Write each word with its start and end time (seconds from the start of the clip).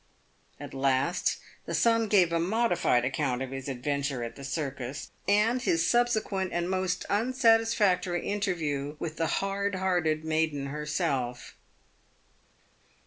At 0.59 0.73
last, 0.73 1.37
the 1.67 1.75
son 1.75 2.07
gave 2.07 2.33
a 2.33 2.39
modified 2.39 3.05
account 3.05 3.43
of 3.43 3.51
his 3.51 3.69
adventure 3.69 4.23
at 4.23 4.35
the 4.35 4.43
circus, 4.43 5.11
and 5.27 5.61
his 5.61 5.87
subsequent 5.87 6.53
and 6.53 6.67
most 6.67 7.05
unsatisfactory 7.07 8.25
interview 8.27 8.95
with 8.97 9.17
the 9.17 9.27
hard 9.27 9.75
hearted 9.75 10.25
maiden 10.25 10.65
herself. 10.73 11.55